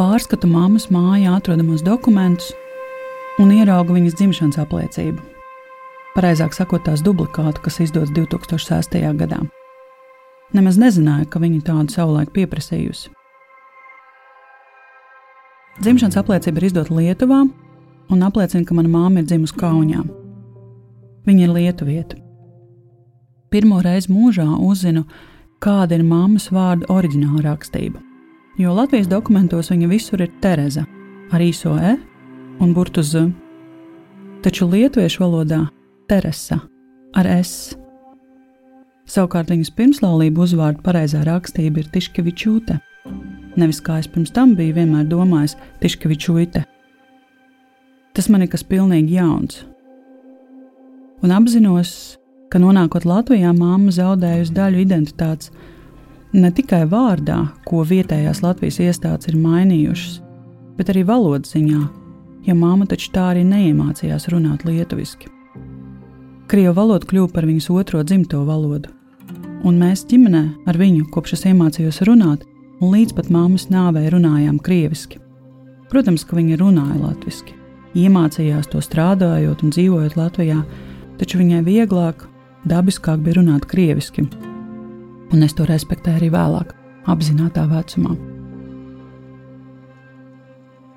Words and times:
Pārskatu 0.00 0.48
mammas 0.48 0.86
mājā 0.88 1.34
atrodamos 1.36 1.82
dokumentus 1.84 2.54
un 3.42 3.50
ieraugu 3.52 3.92
viņas 3.92 4.14
dzimšanas 4.16 4.56
apliecību. 4.62 5.20
Pareizāk 6.14 6.56
sakot, 6.56 6.86
tās 6.86 7.02
dublikātu, 7.04 7.60
kas 7.60 7.76
izdodas 7.84 8.08
2006. 8.16 8.96
gadā. 9.20 9.42
Nemaz 10.56 10.80
nezināju, 10.80 11.28
ka 11.28 11.44
viņa 11.44 11.60
tādu 11.68 11.92
savulaik 11.92 12.32
pieprasījusi. 12.32 13.12
Dzimšanas 15.84 16.16
apliecība 16.24 16.62
ir 16.62 16.70
izdota 16.70 16.96
Lietuvā 16.96 17.44
un 18.08 18.24
apliecina, 18.24 18.64
ka 18.64 18.80
mana 18.80 18.88
māma 18.88 19.20
ir 19.20 19.28
dzimusi 19.28 19.60
Kaunijā. 19.60 20.00
Viņa 21.28 21.44
ir 21.44 21.58
lietuvieta. 21.60 22.16
Pirmo 23.52 23.84
reizi 23.84 24.16
mūžā 24.16 24.48
uzzinu, 24.64 25.04
kāda 25.60 26.00
ir 26.00 26.08
mammas 26.08 26.48
vārda 26.48 26.88
oriģināla 26.88 27.50
rakstība. 27.52 28.00
Jo 28.60 28.74
Latvijas 28.76 29.06
dokumentos 29.08 29.70
viņa 29.72 29.86
visur 29.88 30.20
ir 30.20 30.28
Tereza 30.42 30.82
ar 31.32 31.40
īso 31.40 31.70
E 31.80 31.94
un 32.60 32.74
burtu 32.76 33.00
Z. 33.00 33.30
Taču 34.44 34.68
lietuviešu 34.68 35.22
valodā 35.22 35.62
Teresa 36.10 36.58
ar 37.16 37.28
S. 37.38 37.72
Savukārt 39.08 39.48
viņas 39.48 39.72
pirmslaulību 39.78 40.44
uzvārdu 40.44 40.84
pareizā 40.84 41.22
rakstība 41.24 41.80
ir 41.80 41.88
Tiškevičūte, 41.94 42.76
nevis 43.56 43.80
kā 43.80 43.96
es 44.02 44.10
pirms 44.12 44.34
tam 44.36 44.52
biju 44.58 44.76
vienmēr 44.76 45.08
domājis, 45.08 45.56
Tiškevičūte. 45.80 46.66
Tas 48.12 48.28
man 48.28 48.44
ir 48.44 48.52
kas 48.52 48.66
pilnīgi 48.66 49.16
jauns. 49.16 49.64
Un 51.24 51.32
apzinos, 51.32 52.18
ka 52.52 52.60
nonākot 52.60 53.08
Latvijā, 53.08 53.56
māma 53.56 53.88
zaudējusi 53.88 54.52
daļu 54.52 54.84
identitātes 54.84 55.48
ne 56.32 56.50
tikai 56.54 56.84
vārdā, 56.90 57.38
ko 57.66 57.82
vietējās 57.86 58.42
Latvijas 58.44 58.78
iestādes 58.82 59.30
ir 59.30 59.38
mainījušas, 59.40 60.20
bet 60.78 60.92
arī 60.92 61.04
valodas 61.06 61.54
ziņā, 61.54 61.80
jo 62.46 62.56
māma 62.56 62.86
taču 62.88 63.10
tā 63.14 63.30
arī 63.32 63.44
neiemācījās 63.48 64.28
runāt 64.32 64.64
lietuviski. 64.68 65.30
Krievu 66.50 66.74
valoda 66.74 67.06
kļuva 67.06 67.30
par 67.34 67.46
viņas 67.46 67.70
otro 67.70 68.02
dzimto 68.02 68.42
valodu, 68.46 68.90
un 69.66 69.78
mēs 69.78 70.06
ģimenē 70.10 70.44
ar 70.70 70.78
viņu, 70.78 71.06
kopš 71.14 71.36
es 71.36 71.46
iemācījos 71.50 72.02
runāt, 72.08 72.46
un 72.80 72.94
līdz 72.94 73.14
pat 73.18 73.30
māmas 73.30 73.68
nāvei 73.70 74.08
runājām 74.10 74.58
krieviski. 74.62 75.20
Protams, 75.90 76.24
ka 76.24 76.38
viņa 76.38 76.58
runāja 76.60 76.98
latviešu, 77.00 77.56
iemācījās 77.98 78.70
to 78.70 78.82
strādājot 78.82 79.64
un 79.66 79.74
dzīvojot 79.74 80.16
Latvijā, 80.18 80.60
taču 81.18 81.40
viņai 81.42 81.64
vieglāk 81.66 82.26
dabiskāk 82.70 83.22
bija 83.24 83.40
runāt 83.40 83.66
krieviski, 83.70 84.28
un 85.30 85.46
es 85.46 85.54
to 85.56 85.66
respektēju 85.68 86.20
arī 86.20 86.28
vēlāk, 86.34 86.74
apzinātajā 87.10 87.70
vecumā. 87.70 88.14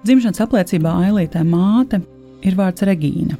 Dzimšanas 0.03 0.41
apliecībā 0.43 0.91
Ailītē 1.07 1.45
māte 1.47 2.01
ir 2.43 2.57
vārds 2.59 2.83
Regīna. 2.83 3.37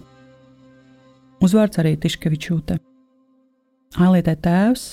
Uzvārds 1.43 1.81
arī 1.81 1.97
Tiškevičūte. 1.99 2.77
Ailītē 3.99 4.37
tēvs 4.45 4.85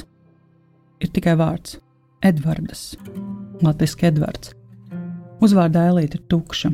ir 1.00 1.12
tikai 1.14 1.36
vārds 1.38 1.78
Edvards, 2.26 2.96
Latvijas 3.62 3.94
Edvards. 4.10 4.54
Uzvārdā 5.40 5.86
Ailīte 5.88 6.18
ir 6.18 6.24
tukša. 6.28 6.72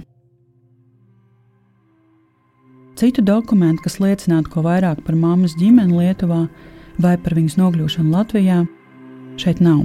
Citu 2.96 3.20
dokumentu, 3.20 3.84
kas 3.84 3.98
liecinātu 4.00 4.48
ko 4.54 4.64
vairāk 4.64 5.04
par 5.04 5.18
mammas 5.20 5.52
ģimeni 5.60 5.98
Lietuvā 6.00 6.46
vai 7.04 7.14
par 7.20 7.36
viņas 7.36 7.58
nokļūšanu 7.60 8.14
Latvijā, 8.14 8.62
šeit 9.40 9.60
nav. 9.64 9.84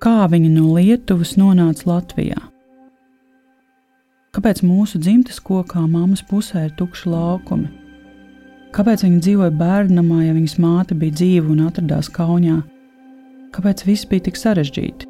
Kā 0.00 0.24
viņa 0.32 0.50
no 0.54 0.70
Lietuvas 0.78 1.34
nonāca 1.36 1.84
Latvijā? 1.90 2.38
Kāpēc 4.30 4.62
mūsu 4.62 5.00
dzimtes 5.02 5.40
kokā 5.42 5.82
mammas 5.84 6.22
pusē 6.24 6.68
ir 6.68 6.74
tukši 6.78 7.10
laukumi? 7.10 7.68
Kāpēc 8.70 9.02
viņa 9.02 9.22
dzīvoja 9.26 9.52
bērnamā, 9.58 10.20
ja 10.28 10.34
viņas 10.36 10.58
māte 10.62 10.94
bija 10.94 11.18
dzīva 11.18 11.50
un 11.50 11.64
atradās 11.66 12.08
Kaunijā? 12.14 12.60
Kāpēc 13.50 13.82
viss 13.88 14.06
bija 14.06 14.28
tik 14.28 14.38
sarežģīti? 14.38 15.08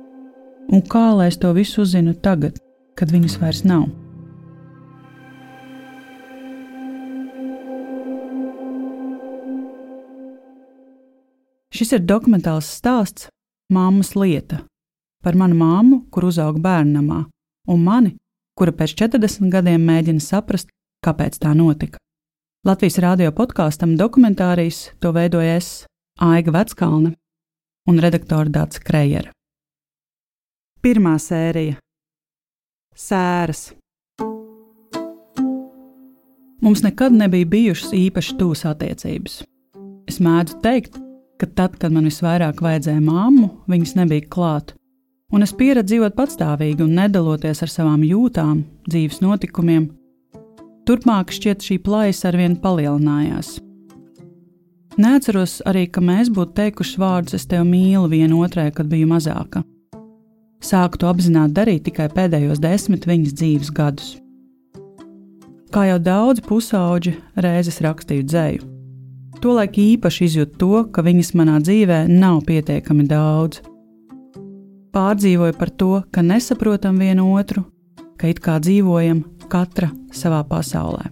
Un 0.72 0.80
kā 0.88 1.10
lai 1.18 1.28
es 1.28 1.36
to 1.36 1.52
visu 1.52 1.82
uzzinu 1.84 2.14
tagad, 2.24 2.56
kad 2.96 3.12
viņas 3.12 3.36
vairs 3.42 3.66
nav? 3.68 3.90
Šis 11.80 11.94
ir 11.96 12.02
dokumentāls 12.04 12.66
stāsts 12.76 13.30
Māmas 13.72 14.10
lieta 14.12 14.58
par 15.24 15.32
manu 15.32 15.56
māmu, 15.56 15.96
kur 16.12 16.26
uzauga 16.28 16.60
bērnamā, 16.60 17.22
un 17.72 17.80
mani, 17.86 18.10
kura 18.52 18.74
pēc 18.76 18.92
40 19.00 19.48
gadiem 19.48 19.86
mēģina 19.88 20.20
saprast, 20.20 20.68
kāpēc 21.00 21.40
tā 21.40 21.54
notika. 21.56 21.96
Latvijas 22.68 23.00
rādio 23.00 23.32
podkāstam 23.32 23.96
dokumentārijas 23.96 24.90
to 25.00 25.14
veidoja 25.16 25.56
es, 25.56 25.72
Aiga 26.20 26.52
Veckalne 26.52 27.14
un 27.88 28.04
redaktore 28.04 28.52
Dācis 28.52 28.84
Krejera. 28.84 29.32
Pirmā 30.84 31.16
sērija- 31.16 31.80
Sēras. 33.08 33.70
Mums 36.60 36.84
nekad 36.84 37.16
nebija 37.16 37.48
bijušas 37.48 37.96
īpaši 37.96 38.36
tūs 38.36 38.68
attiecības. 38.68 39.44
Es 40.04 40.20
mēdzu 40.20 40.60
teikt, 40.60 41.00
ka 41.00 41.09
tad, 41.46 41.78
kad 41.80 41.92
man 41.94 42.08
visvairāk 42.08 42.60
vajadzēja 42.64 43.00
māmu, 43.00 43.48
viņas 43.70 43.96
nebija 43.98 44.26
klāt. 44.28 44.74
Un 45.30 45.46
es 45.46 45.54
pieredzu 45.54 45.92
dzīvot 45.92 46.16
patstāvīgi 46.18 46.82
un 46.84 46.96
nedaloties 46.98 47.62
ar 47.62 47.70
savām 47.70 48.02
jūtām, 48.02 48.64
dzīves 48.90 49.20
notikumiem. 49.22 49.88
Turpmāk 50.88 51.30
šķiet 51.30 51.62
šī 51.62 51.76
plaisa 51.84 52.28
arvien 52.32 52.56
palielinājās. 52.58 53.58
Neatceros 55.00 55.60
arī, 55.70 55.86
ka 55.86 56.02
mēs 56.02 56.32
būtu 56.34 56.56
teikuši 56.58 56.98
vārdus 57.00 57.38
es 57.38 57.46
tevi 57.48 57.68
mīlu 57.68 58.10
vienotrai, 58.10 58.68
kad 58.74 58.90
biju 58.90 59.06
mazāka. 59.12 59.62
Sāku 60.60 60.98
to 61.00 61.08
apzināti 61.08 61.56
darīt 61.56 61.86
tikai 61.86 62.10
pēdējos 62.12 62.60
desmit 62.60 63.06
viņas 63.08 63.36
dzīves 63.38 63.70
gadus. 63.76 64.10
Kā 65.70 65.86
jau 65.86 66.00
daudzi 66.02 66.42
pusauģi, 66.42 67.14
reizes 67.38 67.78
rakstīju 67.86 68.26
dzēju. 68.26 68.79
Tolaik 69.40 69.78
īpaši 69.80 70.26
izjūtu 70.26 70.58
to, 70.60 70.80
ka 70.92 71.00
viņas 71.00 71.30
manā 71.38 71.54
dzīvē 71.64 72.02
nav 72.12 72.42
pietiekami 72.44 73.06
daudz. 73.08 73.62
Pārdzīvoju 74.92 75.54
par 75.56 75.70
to, 75.80 76.02
ka 76.12 76.20
nesaprotam 76.20 76.98
vienu 77.00 77.30
otru, 77.38 77.62
ka 78.20 78.28
it 78.28 78.42
kā 78.44 78.58
dzīvojam 78.60 79.22
katra 79.48 79.88
savā 80.12 80.42
pasaulē. 80.44 81.08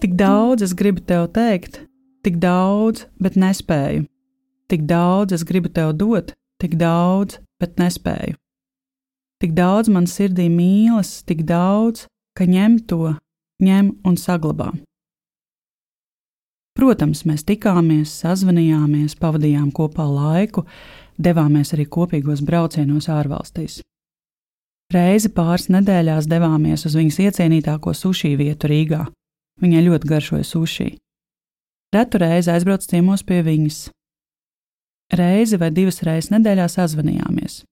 Tik 0.00 0.16
daudz 0.16 0.64
es 0.64 0.72
gribu 0.78 1.04
tev 1.04 1.28
teikt, 1.36 1.82
tik 2.24 2.40
daudz, 2.40 3.04
bet 3.20 3.36
nespēju. 3.36 4.08
Tik 4.72 4.88
daudz 4.88 5.36
es 5.36 5.44
gribu 5.44 5.68
tev 5.68 5.92
dot, 6.00 6.32
tik 6.56 6.80
daudz, 6.80 7.42
bet 7.60 7.76
nespēju. 7.76 8.40
Tik 9.44 9.52
daudz 9.52 9.92
man 9.92 10.08
sirdī 10.08 10.48
mīlas, 10.48 11.20
tik 11.28 11.44
daudz, 11.44 12.08
ka 12.32 12.48
ņem 12.48 12.80
to, 12.88 13.18
ņem 13.60 13.98
un 14.08 14.16
saglabā. 14.16 14.72
Protams, 16.76 17.22
mēs 17.24 17.44
tikāmies, 17.48 18.12
sazvanījāmies, 18.20 19.16
pavadījām 19.16 19.70
kopā 19.72 20.04
laiku, 20.04 20.66
devāmies 21.16 21.72
arī 21.72 21.86
kopīgos 21.88 22.42
braucienos 22.44 23.08
ārvalstīs. 23.08 23.80
Reizi 24.92 25.32
pāris 25.34 25.70
nedēļās 25.72 26.28
devāmies 26.30 26.84
uz 26.86 26.94
viņas 26.94 27.18
iecienītāko 27.24 27.94
sushi 27.96 28.36
vietu 28.38 28.68
Rīgā. 28.70 29.06
Viņai 29.62 29.82
ļoti 29.86 30.10
garšoja 30.10 30.44
sushi. 30.44 30.90
Retu 31.96 32.20
reizi 32.20 32.52
aizbraucu 32.52 32.90
ciemos 32.92 33.24
pie 33.24 33.40
viņas. 33.46 33.78
Reizi 35.16 35.56
vai 35.56 35.70
divas 35.72 36.02
reizes 36.04 36.30
nedēļā 36.34 36.68
sazvanījāmies. 36.70 37.62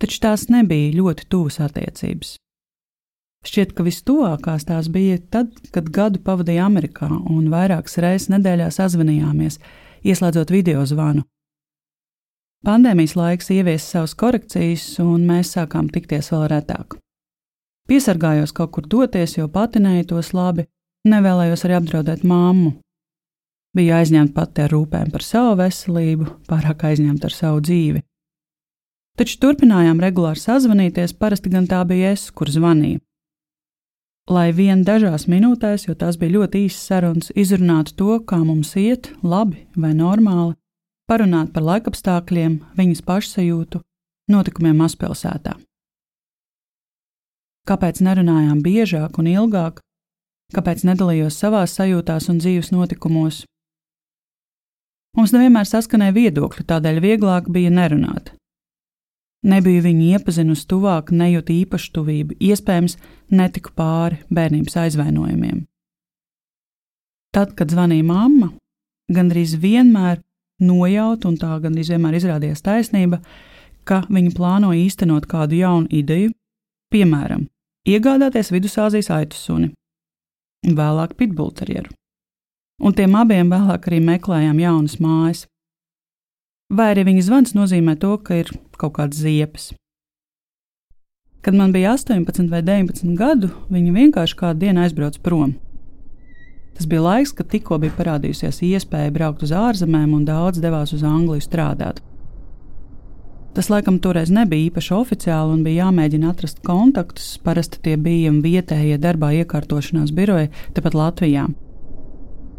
Taču 0.00 0.22
tās 0.22 0.46
nebija 0.52 0.94
ļoti 1.00 1.26
tuvas 1.32 1.58
attiecības. 1.66 2.36
Šķiet, 3.42 3.72
ka 3.74 3.82
vistuvākās 3.82 4.68
tās 4.68 4.86
bija 4.92 5.18
tad, 5.34 5.50
kad 5.74 5.88
gadu 5.90 6.20
pavadīja 6.22 6.68
Amerikā 6.68 7.08
un 7.10 7.48
vairākas 7.50 7.98
reizes 7.98 8.30
nedēļā 8.30 8.68
sazvanījāmies, 8.70 9.58
ieslēdzot 10.06 10.52
video 10.54 10.84
zvanu. 10.86 11.24
Pandēmijas 12.62 13.16
laiks 13.18 13.50
ieviesa 13.50 13.96
savas 13.96 14.14
korekcijas, 14.14 14.86
un 15.02 15.26
mēs 15.26 15.56
sākām 15.56 15.90
tikties 15.90 16.30
vēl 16.30 16.46
retāk. 16.54 17.00
Piesargājos 17.90 18.54
kaut 18.54 18.70
kur 18.76 18.86
doties, 18.86 19.34
jo 19.34 19.48
patinēju 19.50 20.12
tos 20.14 20.30
labi, 20.38 20.68
nevēlējos 21.10 21.66
arī 21.66 21.80
apdraudēt 21.80 22.22
māmu. 22.22 22.76
Biju 23.74 23.98
aizņemta 23.98 24.36
pati 24.36 24.62
ar 24.62 24.70
rūpēm 24.70 25.10
par 25.10 25.26
savu 25.26 25.58
veselību, 25.58 26.30
pārāk 26.46 26.86
aizņemta 26.92 27.26
ar 27.26 27.34
savu 27.34 27.64
dzīvi. 27.66 28.06
Taču 29.18 29.40
turpinājām 29.42 29.98
regulāri 30.00 30.38
sazvanīties, 30.38 31.18
parasti 31.18 31.50
gan 31.50 31.66
tā 31.66 31.82
bija 31.88 32.14
es, 32.14 32.30
kur 32.30 32.52
zvanīju 32.52 33.02
lai 34.30 34.52
vien 34.54 34.84
dažās 34.86 35.26
minūtēs, 35.26 35.86
jo 35.88 35.94
tās 35.98 36.18
bija 36.20 36.38
ļoti 36.38 36.66
īsas 36.66 36.86
sarunas, 36.90 37.32
izrunātu 37.34 37.94
to, 37.98 38.18
kā 38.26 38.38
mums 38.44 38.74
iet, 38.76 39.10
labi 39.22 39.66
vai 39.76 39.92
normāli, 39.98 40.54
parunāt 41.10 41.52
par 41.52 41.66
laikapstākļiem, 41.66 42.60
viņas 42.78 43.04
pašsajūtu 43.06 43.82
notikumiem 44.30 44.78
mazpilsētā. 44.82 45.56
Kāpēc 47.68 48.02
nerunājām 48.02 48.62
biežāk 48.62 49.18
un 49.22 49.30
ilgāk, 49.30 49.80
kāpēc 50.54 50.82
nedalījos 50.86 51.38
savās 51.38 51.74
sajūtās 51.78 52.28
un 52.30 52.40
dzīves 52.42 52.72
notikumos? 52.74 53.44
Mums 55.16 55.34
nevienmēr 55.34 55.68
saskanēja 55.68 56.14
viedokļi, 56.16 56.64
tādēļ 56.66 57.02
vieglāk 57.04 57.50
bija 57.52 57.70
nerunāt. 57.70 58.32
Nebiju 59.42 59.82
viņu 59.82 60.08
iepazinusi 60.14 60.66
tuvāk, 60.70 61.10
nejūtu 61.10 61.54
īpašu 61.64 61.90
tuvību, 61.96 62.36
iespējams, 62.38 62.94
netiku 63.34 63.72
pāri 63.74 64.20
bērnības 64.30 64.76
aizvainojumiem. 64.84 65.64
Tad, 67.34 67.56
kad 67.58 67.72
zvanīja 67.72 68.06
mamma, 68.06 68.52
gandrīz 69.10 69.56
vienmēr 69.58 70.20
nojauta, 70.62 71.30
un 71.30 71.38
tā 71.40 71.56
gandrīz 71.64 71.90
vienmēr 71.90 72.18
izrādījās 72.20 72.62
taisnība, 72.62 73.18
ka 73.88 74.04
viņa 74.12 74.34
plāno 74.36 74.70
īstenot 74.78 75.26
kādu 75.26 75.58
jaunu 75.58 75.90
ideju, 75.90 76.30
piemēram, 76.94 77.48
iegādāties 77.88 78.52
vidusāzijas 78.54 79.10
aitu 79.10 79.38
suni, 79.38 79.72
vēlāk 80.62 81.16
pitbullterjeru. 81.18 81.90
Un 82.82 82.94
tiem 82.98 83.14
abiem 83.18 83.50
vēlāk 83.50 83.88
arī 83.88 83.98
meklējām 84.02 84.60
jaunas 84.62 84.98
mājas. 85.02 85.46
Vai 86.72 86.92
arī 86.94 87.02
viņa 87.04 87.22
zvans 87.26 87.52
nozīmē 87.52 87.98
to, 88.00 88.14
ka 88.24 88.38
ir 88.40 88.48
kaut 88.80 88.94
kāds 88.96 89.18
ziepes. 89.20 89.72
Kad 91.44 91.58
man 91.58 91.72
bija 91.74 91.92
18 91.98 92.48
vai 92.48 92.62
19 92.64 93.12
gadu, 93.18 93.50
viņa 93.68 93.92
vienkārši 93.92 94.38
kādu 94.38 94.62
dienu 94.62 94.80
aizbrauca 94.80 95.20
prom. 95.20 95.56
Tas 96.72 96.86
bija 96.88 97.02
laiks, 97.04 97.34
kad 97.36 97.50
tikko 97.52 97.76
bija 97.82 97.92
parādījusies 97.98 98.62
iespēja 98.64 99.12
braukt 99.12 99.42
uz 99.44 99.52
ārzemēm, 99.52 100.14
un 100.16 100.24
daudz 100.24 100.62
devās 100.62 100.94
uz 100.96 101.04
Angliju 101.04 101.44
strādāt. 101.44 102.00
Tas 103.52 103.68
laikam 103.68 103.98
toreiz 104.00 104.30
nebija 104.32 104.70
īpaši 104.70 104.94
oficiāli 104.96 105.58
un 105.58 105.66
bija 105.66 105.90
jāmēģina 105.90 106.30
atrast 106.32 106.62
kontaktus. 106.64 107.34
Parasti 107.44 107.82
tie 107.84 107.98
bija 108.00 108.32
vietējie 108.32 108.96
darbā 109.02 109.34
iekārtošanās 109.42 110.14
biroji 110.16 110.48
tepat 110.72 110.96
Latvijā. 110.96 111.50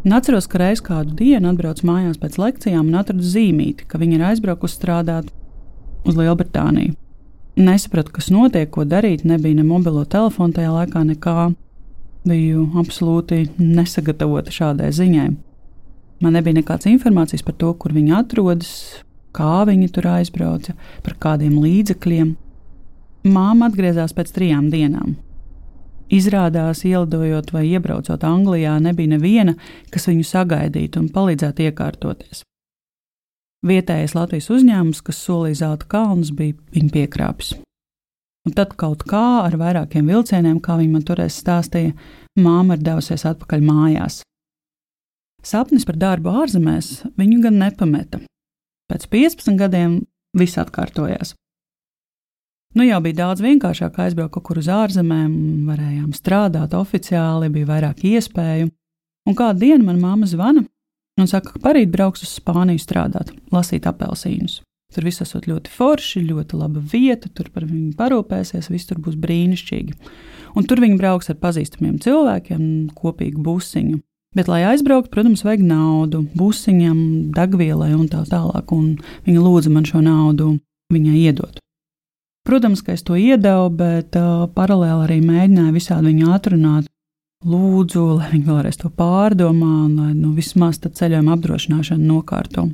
Un 0.04 0.12
atceros, 0.18 0.50
ka 0.52 0.60
reiz 0.60 0.82
kādu 0.84 1.16
dienu 1.16 1.48
atbraucu 1.54 1.88
mājās 1.88 2.20
pēc 2.20 2.36
lekcijām 2.42 2.90
un 2.90 3.00
atradu 3.00 3.24
zīmīti, 3.24 3.86
ka 3.88 4.02
viņa 4.02 4.18
ir 4.18 4.26
aizbraukusi 4.34 4.76
strādāt 4.76 5.30
uz 6.04 6.18
Lielbritāniju. 6.20 6.98
Nesapratu, 7.56 8.12
kas 8.12 8.28
notiek, 8.34 8.68
ko 8.74 8.84
darīt, 8.84 9.24
nebija 9.30 9.56
ne 9.56 9.64
mobilo 9.64 10.04
telefonu 10.10 10.58
tajā 10.58 10.74
laikā, 10.74 11.06
nekā. 11.14 11.54
Biju 12.28 12.70
absolūti 12.80 13.46
nesagatavota 13.60 14.52
šādai 14.52 14.92
ziņai. 14.96 15.28
Man 16.24 16.38
nebija 16.38 16.60
nekādas 16.60 16.88
informācijas 16.92 17.44
par 17.44 17.56
to, 17.60 17.74
kur 17.76 17.96
viņa 17.96 18.22
atrodas, 18.24 18.72
kā 19.36 19.66
viņa 19.68 19.90
tur 19.92 20.08
aizbrauca, 20.18 20.76
par 21.04 21.18
kādiem 21.20 21.58
līdzekļiem. 21.60 22.34
Māma 23.28 23.70
atgriezās 23.70 24.16
pēc 24.16 24.32
trijām 24.36 24.70
dienām. 24.72 25.18
Izrādās, 26.14 26.84
ielidojot 26.86 27.52
vai 27.56 27.66
iebraucot 27.72 28.24
Anglijā, 28.28 28.76
nebija 28.84 29.16
neviena, 29.16 29.56
kas 29.90 30.06
viņu 30.10 30.26
sagaidītu 30.30 31.02
un 31.02 31.12
palīdzētu 31.14 31.66
iekārtoties. 31.70 32.44
Vietējais 33.64 34.14
Latvijas 34.14 34.50
uzņēmums, 34.52 35.00
kas 35.08 35.22
solīja 35.24 35.62
zelta 35.64 35.88
kalnus, 35.90 36.34
bija 36.36 36.58
viņa 36.76 36.92
piekrāpis. 36.94 37.54
Un 38.44 38.56
tad 38.58 38.76
kaut 38.76 39.06
kā 39.08 39.24
ar 39.46 39.56
vairākiem 39.56 40.10
vilcieniem, 40.12 40.60
kā 40.60 40.76
viņa 40.82 40.92
man 40.92 41.06
toreiz 41.08 41.38
stāstīja, 41.40 41.94
māma 42.44 42.76
ir 42.76 42.84
devusies 42.84 43.24
atpakaļ 43.30 43.64
mājās. 43.64 44.20
Sapnis 45.44 45.88
par 45.88 45.98
darbu 46.00 46.34
ārzemēs 46.44 47.06
viņu 47.20 47.40
gan 47.48 47.62
nepameta. 47.64 48.20
Pēc 48.92 49.08
15 49.12 49.58
gadiem 49.60 50.02
viss 50.38 50.60
atkārtojās. 50.60 51.34
Nu, 52.74 52.82
jau 52.88 52.98
bija 53.06 53.20
daudz 53.20 53.44
vienkāršāk 53.46 54.00
aizbraukt 54.02 54.34
kaut 54.34 54.48
kur 54.48 54.58
uz 54.58 54.68
ārzemēm, 54.72 55.34
varējām 55.68 56.10
strādāt 56.18 56.74
oficiāli, 56.74 57.52
bija 57.54 57.70
vairāk 57.70 58.02
iespēju. 58.10 58.72
Un 59.30 59.38
kādu 59.38 59.62
dienu 59.68 59.86
man 59.86 60.02
mamma 60.02 60.28
zvana 60.28 60.66
un 61.22 61.30
saka, 61.30 61.54
ka 61.54 61.62
parīt 61.62 61.92
brauks 61.94 62.26
uz 62.26 62.32
Spāniju 62.40 62.82
strādāt, 62.82 63.30
lasīt 63.54 63.86
apelsīnus. 63.86 64.64
Tur 64.94 65.06
viss 65.08 65.22
esot 65.26 65.46
ļoti 65.50 65.72
forši, 65.74 66.22
ļoti 66.28 66.58
laba 66.58 66.82
vieta, 66.82 67.30
tur 67.30 67.50
par 67.54 67.66
viņu 67.70 67.94
parūpēsies, 67.98 68.70
viss 68.74 68.90
tur 68.90 69.00
būs 69.02 69.18
brīnišķīgi. 69.22 69.96
Un 70.58 70.68
tur 70.70 70.82
viņi 70.82 71.00
brauks 71.00 71.32
ar 71.34 71.40
pazīstamiem 71.42 71.98
cilvēkiem, 72.02 72.66
kopīgu 72.98 73.42
busiņu. 73.46 74.02
Bet, 74.34 74.50
lai 74.50 74.64
aizbrauktu, 74.66 75.12
protams, 75.14 75.46
vajag 75.46 75.66
naudu, 75.66 76.24
busiņam, 76.38 77.00
degvielai 77.38 77.92
un 77.94 78.08
tā 78.10 78.24
tālāk. 78.30 78.74
Un 78.74 78.96
viņa 79.28 79.46
lūdza 79.46 79.74
man 79.74 79.86
šo 79.86 80.02
naudu 80.02 80.56
viņai 80.94 81.20
iedot. 81.22 81.63
Protams, 82.44 82.82
ka 82.84 82.92
es 82.92 83.04
to 83.08 83.16
iedevu, 83.16 83.70
bet 83.72 84.18
uh, 84.20 84.46
paralēli 84.52 85.06
arī 85.06 85.20
mēģināju 85.24 85.76
visādi 85.76 86.12
viņu 86.12 86.32
atrunāt. 86.36 86.90
Lūdzu, 87.44 88.04
lai 88.20 88.30
viņi 88.34 88.48
vēlreiz 88.48 88.80
to 88.80 88.92
pārdomā 88.92 89.72
un 89.86 89.96
lai 90.00 90.12
nu, 90.16 90.32
vismaz 90.36 90.80
tā 90.84 90.92
ceļojuma 90.92 91.36
apdrošināšana 91.36 92.04
nokārto. 92.08 92.70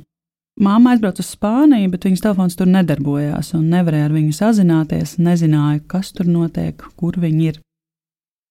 Māma 0.60 0.92
aizbrauca 0.92 1.22
uz 1.22 1.30
Spāniju, 1.32 1.88
bet 1.90 2.04
viņas 2.04 2.22
telefons 2.22 2.58
tur 2.58 2.68
nedarbojās 2.68 3.54
un 3.56 3.70
nevarēja 3.72 4.10
ar 4.10 4.14
viņu 4.14 4.34
sazināties. 4.36 5.16
Nezināja, 5.22 5.80
kas 5.88 6.12
tur 6.12 6.28
notiek, 6.28 6.82
kur 7.00 7.16
viņi 7.18 7.46
ir. 7.48 7.60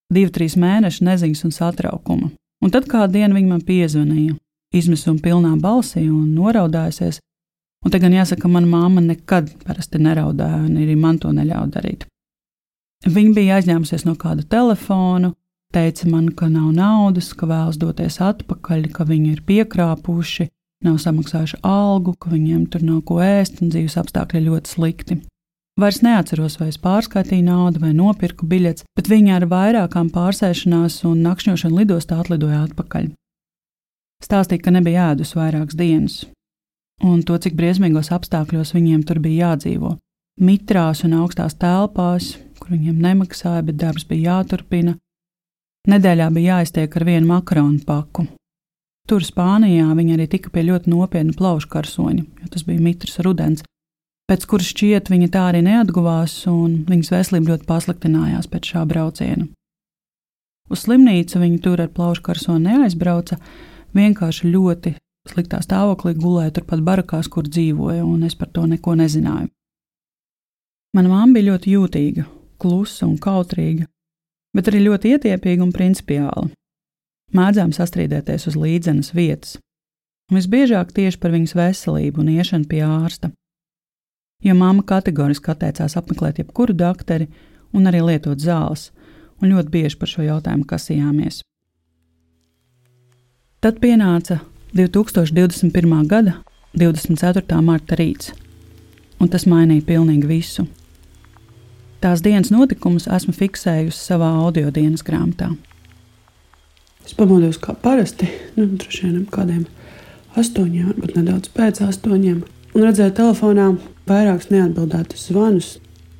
Divi, 0.09 0.31
trīs 0.33 0.55
mēneši 0.57 1.05
neziņas 1.05 1.45
un 1.45 1.53
satraukuma. 1.53 2.31
Un 2.65 2.73
tad 2.73 2.87
kādu 2.89 3.19
dienu 3.19 3.37
viņa 3.37 3.51
man 3.51 3.61
piezvanīja, 3.63 4.35
izmisuma 4.75 5.21
pilnā 5.23 5.53
balsī 5.61 6.07
un 6.09 6.31
noraudājusies, 6.33 7.21
Un 7.85 7.93
te 7.93 7.99
gan 8.01 8.13
jāsaka, 8.13 8.43
ka 8.43 8.51
mana 8.51 8.67
māma 8.67 9.01
nekad 9.03 9.51
parasti 9.63 10.01
neraudāja, 10.03 10.63
un 10.67 10.79
arī 10.81 10.97
man 10.99 11.19
to 11.21 11.31
neļāva 11.31 11.69
darīt. 11.71 12.05
Viņa 13.07 13.35
bija 13.35 13.59
aizņēmusies 13.59 14.03
no 14.03 14.17
kāda 14.19 14.43
telefona, 14.43 15.31
teica 15.73 16.09
man, 16.11 16.27
ka 16.35 16.49
nav 16.51 16.73
naudas, 16.75 17.31
ka 17.37 17.47
vēlas 17.47 17.79
doties 17.79 18.19
atpakaļ, 18.19 18.89
ka 18.91 19.05
viņi 19.07 19.31
ir 19.37 19.43
piekrāpuši, 19.47 20.49
nav 20.83 20.97
samaksājuši 20.99 21.61
algu, 21.63 22.15
ka 22.19 22.31
viņiem 22.33 22.65
tur 22.71 22.83
nav 22.83 23.03
ko 23.07 23.21
ēst 23.23 23.61
un 23.63 23.71
dzīves 23.71 23.95
apstākļi 24.01 24.43
ļoti 24.49 24.73
slikti. 24.75 25.19
Vairs 25.79 26.01
neatceros, 26.03 26.57
vai 26.59 26.73
es 26.73 26.79
pārskaitīju 26.83 27.45
naudu 27.45 27.79
vai 27.79 27.93
nopirku 27.95 28.47
biļetes, 28.51 28.83
bet 28.99 29.07
viņa 29.07 29.37
ar 29.37 29.45
vairākām 29.47 30.09
pārsēšanās 30.11 30.97
un 31.07 31.21
nakšņošanu 31.23 31.79
lidostā 31.79 32.17
atlidoja 32.19 32.65
atpakaļ. 32.65 33.13
Stāstīja, 34.19 34.65
ka 34.65 34.75
nebija 34.75 35.13
ēdus 35.13 35.31
vairākas 35.39 35.79
dienas, 35.79 36.17
un 37.05 37.21
to, 37.23 37.37
cik 37.39 37.55
briesmīgos 37.57 38.11
apstākļos 38.15 38.73
viņiem 38.75 39.03
tur 39.07 39.19
bija 39.23 39.51
jādzīvo. 39.51 39.95
Mitrās 40.39 41.03
un 41.03 41.17
augstās 41.19 41.57
telpās, 41.59 42.33
kur 42.59 42.73
viņiem 42.75 42.99
nemaksāja, 43.03 43.63
bet 43.67 43.79
darbs 43.79 44.05
bija 44.07 44.39
jāturpina. 44.39 44.95
Nedēļā 45.89 46.27
bija 46.35 46.59
jāiztiek 46.59 46.95
ar 46.95 47.05
vienu 47.07 47.27
makaronu 47.31 47.79
paku. 47.87 48.27
Tur 49.09 49.25
Spānijā 49.25 49.87
viņi 49.97 50.15
arī 50.15 50.27
tika 50.29 50.51
pie 50.53 50.63
ļoti 50.67 50.91
nopietna 50.91 51.33
plaušu 51.33 51.69
karsoņa, 51.71 52.23
jo 52.43 52.49
tas 52.53 52.65
bija 52.67 52.83
mitrs 52.83 53.17
rudens, 53.25 53.63
pēc 54.29 54.45
kuras 54.45 54.69
šķiet 54.69 55.09
viņa 55.09 55.29
tā 55.33 55.47
arī 55.49 55.63
neatguvās, 55.65 56.35
un 56.51 56.83
viņas 56.89 57.13
veselība 57.15 57.55
ļoti 57.55 57.65
pasliktinājās 57.71 58.51
pēc 58.51 58.73
šā 58.75 58.85
brauciena. 58.91 59.47
Uz 60.69 60.85
slimnīcu 60.85 61.41
viņi 61.41 61.61
tur 61.65 61.81
ar 61.81 61.89
plaušu 61.89 62.21
karsoni 62.27 62.69
neaizbrauca, 62.69 63.39
vienkārši 63.97 64.51
ļoti 64.53 64.93
sliktā 65.27 65.59
stāvoklī 65.63 66.15
gulēja 66.17 66.55
turpat 66.57 66.83
barakās, 66.85 67.27
kur 67.27 67.47
dzīvoja, 67.47 68.05
un 68.05 68.23
es 68.27 68.35
par 68.39 68.51
to 68.53 68.65
neko 68.69 68.95
nezināju. 68.99 69.49
Mana 70.95 71.11
mamma 71.11 71.37
bija 71.37 71.51
ļoti 71.51 71.73
jūtīga, 71.75 72.25
klusa 72.61 73.05
un 73.05 73.17
kautrīga, 73.21 73.85
bet 74.55 74.69
arī 74.71 74.85
ļoti 74.87 75.15
ietiepīga 75.15 75.65
un 75.65 75.73
principiāla. 75.75 76.47
Mēdzām 77.35 77.73
sastrīdēties 77.75 78.47
uz 78.49 78.55
līdzenas 78.57 79.11
vietas, 79.13 79.59
un 80.31 80.39
visbiežāk 80.39 80.95
tieši 80.95 81.19
par 81.21 81.35
viņas 81.35 81.53
veselību 81.59 82.23
un 82.23 82.31
iešanu 82.33 82.65
pie 82.69 82.81
ārsta. 82.87 83.29
Jo 84.41 84.55
mamma 84.55 84.85
kategoriski 84.87 85.51
atteicās 85.51 85.97
apmeklēt 85.99 86.39
jebkuru 86.39 86.73
dokteri 86.73 87.27
un 87.75 87.85
arī 87.91 88.01
lietot 88.01 88.39
zāles, 88.41 88.89
un 89.43 89.51
ļoti 89.53 89.73
bieži 89.73 89.99
par 89.99 90.09
šo 90.09 90.25
jautājumu 90.25 90.65
kasījāmies. 90.67 91.43
Tad 93.59 93.81
pienāca 93.83 94.39
2021. 94.73 96.07
gada 96.07 96.33
24. 96.77 97.61
marta 97.61 97.95
rīts, 97.97 98.29
un 99.17 99.29
tas 99.33 99.47
mainīja 99.49 99.81
pilnīgi 99.87 100.27
visu. 100.29 100.67
Tās 101.99 102.21
dienas 102.21 102.51
notikumus 102.53 103.07
esmu 103.09 103.33
fiksējusi 103.33 103.97
savā 103.97 104.27
audio 104.43 104.69
dienas 104.69 105.01
grāmatā. 105.01 105.49
Es 107.01 107.15
pamodos 107.17 107.57
kā 107.57 107.73
parasti, 107.73 108.29
nu, 108.59 108.67
droši 108.77 109.07
vien 109.07 109.23
kādiem 109.33 109.63
astoņiem, 110.37 110.91
varbūt 110.91 111.15
nedaudz 111.17 111.49
pēc 111.55 111.81
astoņiem, 111.87 112.43
un 112.75 112.85
redzēju 112.85 113.15
telefonā 113.17 113.71
vairākus 114.05 114.51
neatbildētus 114.53 115.31
zvanus 115.31 115.71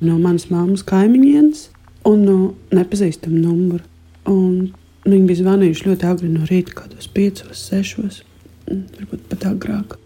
no 0.02 0.16
manas 0.18 0.48
mammas 0.50 0.82
kaimiņienes 0.90 1.68
un 2.10 2.26
no 2.26 2.36
nepazīstama 2.74 3.44
numura. 3.44 3.86
Un 4.26 4.72
viņi 5.06 5.30
bija 5.30 5.44
zvanījuši 5.44 5.86
ļoti 5.86 6.10
agri 6.10 6.32
no 6.34 6.50
rīta, 6.50 6.74
kādos 6.82 7.06
piecos, 7.14 7.62
sešos 7.70 8.24
varbūt 8.70 9.26
pat 9.30 9.46
agrāk. 9.50 9.96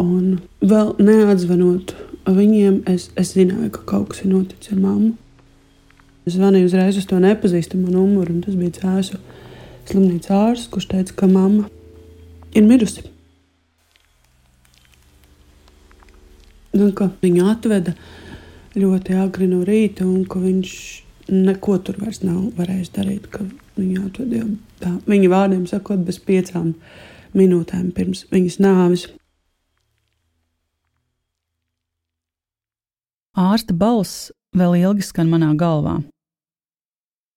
Un 0.00 0.40
vēl 0.64 0.94
neatzvanot 1.02 1.92
viņiem 2.28 2.82
es, 2.88 3.10
es 3.20 3.34
zināju, 3.36 3.70
ka 3.74 3.84
kaut 3.88 4.12
kas 4.12 4.24
ir 4.24 4.32
noticis 4.32 4.72
ar 4.74 4.80
mammu. 4.80 5.12
Es 6.28 6.36
zvanīju 6.36 6.68
uzreiz 6.68 6.98
uz 7.00 7.06
to 7.08 7.18
nepazīstamo 7.20 7.90
numuru, 7.92 8.36
un 8.36 8.42
tas 8.44 8.56
bija 8.56 8.76
cēsu 8.78 9.20
slimnīcas 9.88 10.32
ārsts, 10.36 10.70
kurš 10.72 10.90
teica, 10.92 11.16
ka 11.16 11.28
mamma 11.30 11.68
ir 12.56 12.66
mirusi. 12.68 13.06
Nu, 16.76 16.90
viņu 16.94 17.46
atveda 17.50 17.96
ļoti 18.78 19.16
agri 19.18 19.48
no 19.50 19.64
rīta, 19.66 20.06
un 20.06 20.22
viņš 20.28 20.74
neko 21.30 21.78
tur 21.84 21.98
vairs 22.02 22.22
nav 22.22 22.52
varējis 22.58 22.92
darīt. 22.94 23.26
Viņu 23.80 24.04
atveda 24.06 24.42
jau 24.42 24.50
tā, 24.82 24.92
viņa 25.10 25.32
vārdiem 25.32 25.64
sakot, 25.70 26.04
bez 26.06 26.20
piecām 26.22 26.74
minūtēm 26.74 27.09
pirms 27.96 28.24
viņas 28.32 28.58
nāves. 28.62 29.06
Ārsta 33.38 33.72
balss 33.72 34.30
vēl 34.56 34.80
ilgi 34.80 35.06
skan 35.06 35.30
manā 35.30 35.52
galvā. 35.58 36.00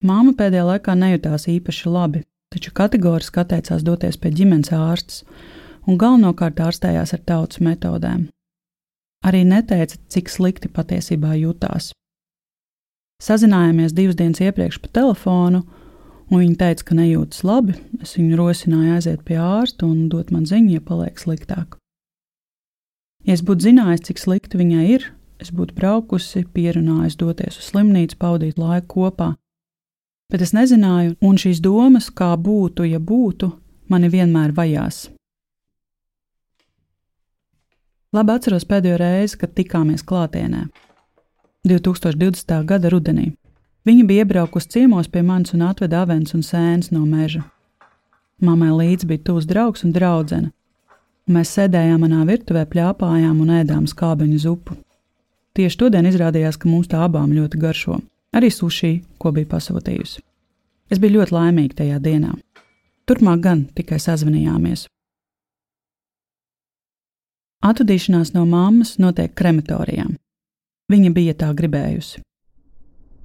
Māma 0.04 0.34
pēdējā 0.36 0.64
laikā 0.68 0.96
nejūtās 1.00 1.48
īpaši 1.48 1.92
labi, 1.94 2.24
taču 2.52 2.74
kategoriski 2.76 3.40
atteicās 3.40 3.86
doties 3.86 4.18
pie 4.20 4.34
ģimenes 4.36 4.74
ārstes 4.76 5.22
un 5.88 6.00
galvenokārt 6.00 6.60
ārstējās 6.60 7.14
ar 7.16 7.22
tautas 7.28 7.62
metodēm. 7.64 8.28
Arī 9.24 9.46
neteica, 9.48 9.96
cik 10.12 10.32
slikti 10.32 10.68
patiesībā 10.68 11.38
jutās. 11.40 11.94
Sazinājāmies 13.24 13.96
divas 13.96 14.18
dienas 14.20 14.42
iepriekš 14.44 14.82
pa 14.84 14.92
telefonu, 15.00 15.64
un 16.30 16.40
viņa 16.42 16.60
teica, 16.60 16.88
ka 16.90 17.00
nejūtas 17.00 17.44
labi. 17.48 17.76
Es 18.02 18.16
viņu 18.20 18.38
rosināju 18.40 18.96
aiziet 18.98 19.26
pie 19.28 19.40
ārsta 19.42 19.88
un 19.90 20.08
dot 20.12 20.32
man 20.32 20.46
ziņu, 20.50 20.78
ja 20.78 20.84
paliek 20.84 21.20
sliktāk. 21.20 21.80
Ja 23.24 23.36
es 23.38 23.44
būtu 23.46 23.70
zinājis, 23.70 24.08
cik 24.10 24.20
slikti 24.20 24.60
viņai 24.60 24.88
ir, 24.98 25.12
Es 25.44 25.50
būtu 25.52 25.76
braukusi, 25.76 26.46
pierunājusi 26.56 27.20
doties 27.20 27.58
uz 27.60 27.72
slimnīcu, 27.72 28.16
pavadīt 28.20 28.60
laiku 28.62 28.88
kopā. 28.94 29.34
Bet 30.32 30.46
es 30.46 30.54
nezināju, 30.56 31.18
un 31.20 31.40
šīs 31.42 31.60
domas, 31.64 32.08
kā 32.10 32.32
būtu, 32.40 32.86
ja 32.88 33.02
būtu, 33.12 33.50
mani 33.92 34.10
vienmēr 34.14 34.54
vajās. 34.56 35.10
Labi 38.14 38.36
atceros 38.38 38.64
pēdējo 38.70 39.02
reizi, 39.02 39.40
kad 39.42 39.56
tikāmies 39.58 40.06
klātienē. 40.08 40.68
2020. 41.68 42.56
gada 42.70 42.92
rudenī. 42.94 43.34
Viņa 43.84 44.04
bija 44.08 44.24
iebraukusi 44.24 44.70
ciemos 44.78 45.10
pie 45.12 45.22
manis 45.28 45.52
un 45.56 45.66
atveda 45.68 46.06
avens 46.06 46.32
un 46.38 46.44
sēnes 46.46 46.92
no 46.96 47.04
meža. 47.04 47.44
Māmai 48.44 48.72
līdzi 48.72 49.08
bija 49.10 49.24
tūs 49.28 49.48
draugs 49.48 49.84
un 49.84 49.92
draudzene. 49.96 50.52
Mēs 51.28 51.52
sēdējām 51.56 52.02
manā 52.04 52.24
virtuvē, 52.28 52.64
plāpājām 52.68 53.42
un 53.44 53.52
ēdām 53.60 53.86
skābeņu 53.88 54.40
zupu. 54.44 54.76
Tieši 55.56 55.80
todien 55.80 56.08
izrādījās, 56.10 56.58
ka 56.60 56.68
mums 56.68 56.90
tā 56.92 57.04
abām 57.06 57.32
ļoti 57.36 57.60
garšo, 57.62 58.00
arī 58.36 58.50
sushi, 58.52 59.04
ko 59.20 59.32
bija 59.36 59.52
pasūtījusi. 59.52 60.24
Es 60.92 61.00
biju 61.00 61.20
ļoti 61.20 61.36
laimīga 61.36 61.84
tajā 61.84 62.00
dienā. 62.04 62.34
Turpmāk 63.08 63.44
gan 63.44 63.64
tikai 63.76 64.00
sazvanījāmies. 64.00 64.88
Atvadīšanās 67.64 68.34
no 68.36 68.44
mammas 68.48 68.98
notiek 69.00 69.32
krematorijā. 69.36 70.10
Viņa 70.92 71.12
bija 71.16 71.36
tā 71.40 71.52
gribējusi. 71.56 72.24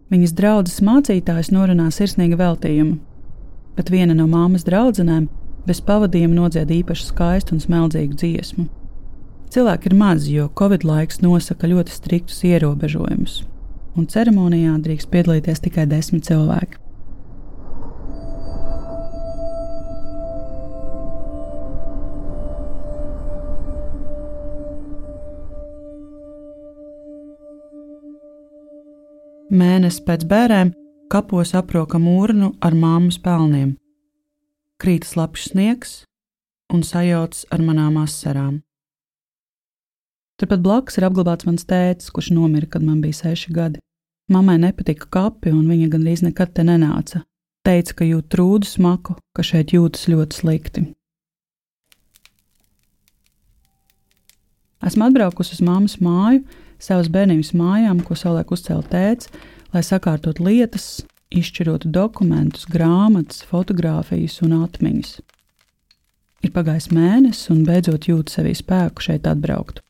Viņas 0.09 0.33
draudzes 0.33 0.81
mācītājs 0.81 1.51
norunā 1.53 1.91
sirsnīgu 1.93 2.39
veltījumu, 2.41 2.97
bet 3.77 3.91
viena 3.93 4.15
no 4.17 4.25
māmas 4.31 4.65
draudzenēm 4.65 5.27
bez 5.69 5.83
pavadījuma 5.85 6.39
nodzied 6.39 6.73
īpaši 6.73 7.11
skaistu 7.11 7.57
un 7.57 7.61
smeldzīgu 7.61 8.17
dziesmu. 8.17 8.65
Cilvēki 9.53 9.91
ir 9.91 9.97
mazi, 9.97 10.33
jo 10.39 10.49
Covid 10.59 10.85
laiks 10.89 11.21
nosaka 11.25 11.69
ļoti 11.69 11.93
striktus 11.93 12.41
ierobežojumus, 12.49 13.43
un 13.97 14.09
ceremonijā 14.09 14.75
drīkst 14.85 15.13
piedalīties 15.13 15.65
tikai 15.65 15.85
desmit 15.89 16.25
cilvēki. 16.29 16.81
Mēnesis 29.49 30.03
pēc 30.05 30.27
bērniem 30.29 30.75
kapos 31.09 31.55
aprokam 31.57 32.05
urnu 32.05 32.51
ar 32.61 32.75
māmas 32.77 33.17
pelniem. 33.17 33.79
Krīt 34.77 35.07
slapjš 35.09 35.47
sniegs 35.55 35.95
un 36.69 36.83
sajauts 36.85 37.47
ar 37.49 37.65
manām 37.65 37.97
asarām. 37.97 38.59
Turpat 40.37 40.61
blakus 40.61 41.01
ir 41.01 41.09
apglabāts 41.09 41.49
mans 41.49 41.65
tēvs, 41.65 42.13
kurš 42.13 42.29
nomira, 42.37 42.69
kad 42.69 42.85
man 42.85 43.01
bija 43.01 43.23
seši 43.23 43.57
gadi. 43.57 43.81
Mammai 44.29 44.59
nepatika 44.61 45.09
kapi, 45.09 45.49
un 45.57 45.65
viņa 45.65 45.89
gandrīz 45.97 46.27
nekad 46.29 46.53
te 46.53 46.69
nenāca. 46.69 47.25
Teica, 47.65 47.97
ka 47.97 48.05
jūt 48.05 48.29
trūdu 48.29 48.69
smaku, 48.69 49.17
ka 49.33 49.43
šeit 49.43 49.73
jūtas 49.73 50.11
ļoti 50.13 50.43
slikti. 50.43 50.87
Esmu 54.85 55.09
atbraukusi 55.09 55.57
uz 55.57 55.65
mammas 55.65 55.97
māju, 56.05 56.45
savas 56.83 57.11
bērnības 57.13 57.53
mājām, 57.59 58.03
ko 58.05 58.17
savulaik 58.19 58.53
uzcēla 58.55 58.85
tēvs, 58.93 59.31
lai 59.75 59.83
sakārtot 59.85 60.41
lietas, 60.43 61.03
izšķirotu 61.35 61.91
dokumentus, 61.93 62.65
grāmatas, 62.71 63.43
fotogrāfijas 63.49 64.41
un 64.47 64.57
atmiņas. 64.63 65.19
Ir 66.47 66.55
pagājis 66.55 66.89
mēnesis, 66.95 67.51
un 67.53 67.65
beidzot 67.67 68.07
jūtu 68.09 68.33
sevī 68.33 68.55
spēku 68.57 69.03
šeit 69.05 69.27
atbraukt. 69.27 69.83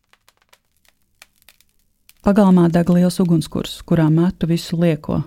Pagalmā 2.24 2.66
deg 2.72 2.88
liels 2.92 3.20
ugunskurs, 3.22 3.78
kurā 3.86 4.08
metu 4.12 4.48
visu 4.50 4.76
lieko, 4.80 5.22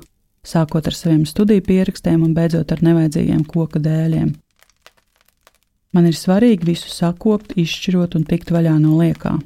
sākot 0.45 0.85
ar 0.89 0.97
saviem 0.97 1.23
studiju 1.29 1.63
pierakstiem 1.65 2.25
un 2.25 2.33
beidzot 2.35 2.73
ar 2.73 2.83
nevajadzīgiem 2.83 3.45
koka 3.47 3.79
dēļiem. 3.81 4.33
Man 5.91 6.07
ir 6.07 6.15
svarīgi 6.15 6.67
visu 6.67 6.91
sakopt, 6.91 7.55
izšķirot 7.59 8.15
un 8.19 8.27
tikt 8.27 8.51
vaļā 8.53 8.77
no 8.79 8.97
liekā. 8.99 9.37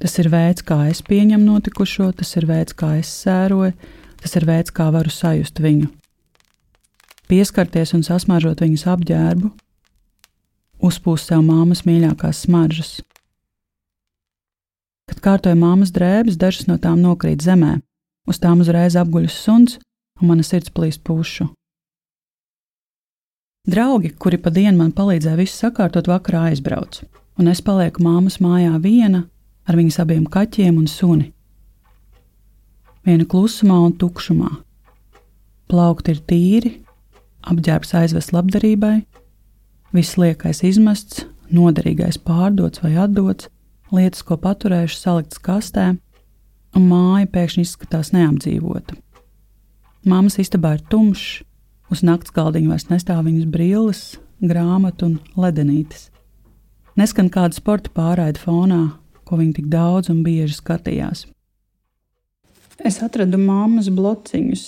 Tas 0.00 0.16
ir 0.16 0.30
veids, 0.32 0.64
kā 0.64 0.86
es 0.88 1.02
pieņemu 1.04 1.44
notikušo, 1.44 2.08
tas 2.16 2.32
ir 2.40 2.46
veids, 2.48 2.72
kā 2.72 2.94
es 3.02 3.10
sēroju, 3.20 3.74
tas 4.22 4.36
ir 4.38 4.46
veids, 4.48 4.72
kā 4.72 4.88
varu 4.94 5.12
sajust 5.12 5.60
viņu. 5.60 5.90
Pieskarties 7.28 7.92
un 7.94 8.02
sasmažot 8.06 8.62
viņas 8.64 8.86
apģērbu, 8.94 9.50
uzpūst 10.88 11.28
sev 11.28 11.44
māmas 11.44 11.84
mīļākās 11.84 12.46
smaržas. 12.46 12.94
Kad 15.10 15.20
kārtoju 15.26 15.58
māmas 15.60 15.92
drēbes, 15.92 16.38
dažas 16.40 16.68
no 16.70 16.78
tām 16.80 17.02
nokrīt 17.04 17.44
zemē, 17.44 17.76
uz 18.30 18.40
tām 18.40 18.62
uzreiz 18.64 18.96
apguļas 18.96 19.36
suns, 19.36 19.76
un 20.20 20.30
mana 20.32 20.46
sirds 20.46 20.72
plīst 20.72 21.02
pušu. 21.04 21.50
Draugi, 23.68 24.14
kuri 24.16 24.38
pa 24.40 24.48
dienu 24.48 24.78
man 24.78 24.94
palīdzēja 24.96 25.36
visu 25.36 25.58
sakārtot, 25.58 26.08
vakarā 26.08 26.46
aizbrauc, 26.48 27.02
un 27.36 27.52
es 27.52 27.60
palieku 27.60 28.00
māmas 28.06 28.40
mājā 28.40 28.72
viena 28.80 29.26
ar 29.68 29.78
viņas 29.78 30.00
abiem 30.02 30.26
kaķiem 30.30 30.78
un 30.80 30.88
suni. 30.90 31.30
Viena 33.06 33.24
klusumā 33.24 33.78
un 33.86 33.94
tukšumā. 33.96 34.50
Plaukti 35.70 36.14
ir 36.14 36.20
tīri, 36.28 36.72
apģērbs 37.48 37.94
aizvests 38.00 38.34
labdarībai, 38.34 39.00
viss 39.96 40.18
liekais 40.20 40.62
izmests, 40.66 41.24
noderīgais 41.50 42.18
pārdots 42.22 42.82
vai 42.84 42.94
atdots, 43.00 43.48
lietas, 43.94 44.22
ko 44.26 44.36
paturējuši 44.38 44.98
saliktas 44.98 45.42
kastē, 45.42 45.86
un 46.76 46.88
māja 46.90 47.28
pēkšņi 47.30 47.66
izskatās 47.66 48.12
neapdzīvota. 48.14 48.98
Māmas 50.06 50.38
istabā 50.40 50.76
ir 50.78 50.84
tumšs, 50.92 51.42
uz 51.92 52.04
nakts 52.06 52.32
galdiņa 52.34 52.70
vairs 52.70 52.88
nestāv 52.92 53.24
viņas 53.26 53.50
brilles, 53.50 54.04
grāmatu 54.40 55.10
un 55.10 55.18
ledenītes. 55.36 56.08
Neskan 56.96 57.30
kāda 57.32 57.56
sporta 57.56 57.92
pārraide 57.94 58.40
fonā, 58.40 58.99
ko 59.30 59.38
viņa 59.38 59.60
tik 59.60 59.68
daudz 59.70 60.10
un 60.10 60.24
bieži 60.26 60.58
skatījās. 60.58 61.28
Es 62.82 62.98
atradu 63.04 63.38
māmas 63.38 63.90
blociņus. 63.92 64.64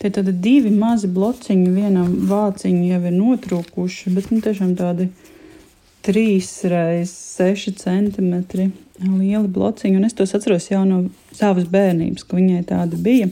Tie 0.00 0.10
tādi 0.12 0.32
divi 0.32 0.70
mazi 0.72 1.08
blociņi, 1.12 1.70
vienam 1.74 2.12
vāciņam 2.30 2.84
jau 2.86 3.00
ir 3.08 3.14
notrūkuši, 3.16 4.12
bet 4.16 4.28
nu, 4.32 4.40
tiešām 4.44 4.74
tādi 4.78 5.08
3 6.06 6.70
reizes 6.70 7.14
6 7.36 7.80
centimetri 7.80 8.70
lieli 9.02 9.48
blociņi. 9.50 10.04
Es 10.06 10.16
tos 10.16 10.36
atceros 10.38 10.70
jau 10.70 10.84
no 10.88 11.02
savas 11.34 11.66
bērnības, 11.72 12.24
ka 12.24 12.38
viņai 12.38 12.62
tāda 12.68 13.00
bija 13.00 13.28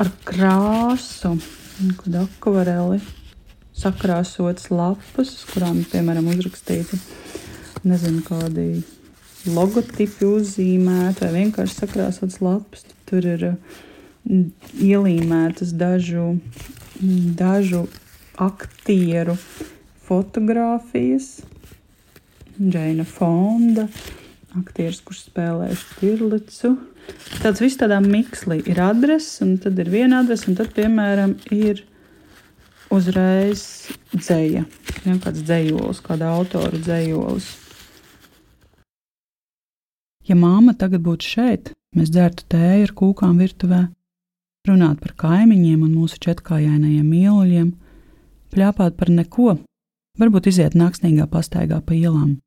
ar 0.00 0.12
krāsu, 0.28 1.34
kad 2.00 2.20
akvareli 2.24 3.00
sakrāsotas 3.74 4.70
lapas, 4.70 5.34
kurām, 5.50 5.82
piemēram, 5.90 6.30
uzrakstīti 6.30 7.00
nezinu, 7.84 8.22
kādi 8.24 8.68
logotipi 9.50 10.26
uzzīmēti 10.28 11.24
vai 11.24 11.32
vienkārši 11.38 11.80
sakrāsotas 11.82 12.40
lapas. 12.44 12.84
Tur 13.08 13.26
ir 13.28 13.46
ielīmētas 14.24 15.74
dažu, 15.76 16.38
dažu 17.38 17.84
aktieru 18.40 19.36
fotogrāfijas, 20.04 21.42
Džeina 22.54 23.04
Fonda, 23.08 23.88
aktieris, 24.54 25.00
kurš 25.04 25.24
spēlēja 25.28 25.76
Stirlicu. 25.80 26.74
Tāds 27.42 27.60
viss 27.60 27.80
tādā 27.80 27.98
mikslī 28.00 28.60
ir 28.70 28.80
adrese, 28.80 29.42
un 29.44 29.56
tad 29.60 29.78
ir 29.82 29.90
viena 29.92 30.22
adrese, 30.22 30.48
un 30.50 30.58
tad, 30.60 30.70
piemēram, 30.76 31.34
ir 31.52 31.82
uzreiz 32.94 33.64
dzēja. 34.14 34.64
Ja, 35.04 35.18
kāds 35.20 35.42
dzējolis, 35.44 36.00
kāda 36.04 36.30
autora 36.38 36.78
dzējolis. 36.78 37.50
Ja 40.28 40.36
māma 40.38 40.72
tagad 40.78 41.04
būtu 41.04 41.34
šeit, 41.34 41.72
mēs 41.96 42.12
dzertu 42.12 42.46
tēju 42.54 42.88
ar 42.88 42.94
kūkām 43.00 43.36
virtuvē, 43.42 43.82
runātu 44.68 45.04
par 45.04 45.16
kaimiņiem 45.20 45.82
un 45.84 45.92
mūsu 45.98 46.20
četrkājainajiem 46.24 47.04
mīluļiem, 47.04 47.68
pļāpāt 48.54 48.96
par 48.96 49.12
neko, 49.12 49.58
varbūt 50.20 50.48
iziet 50.48 50.78
naksnīgā 50.78 51.28
pastaigā 51.28 51.82
pa 51.84 51.98
ielām 51.98 52.38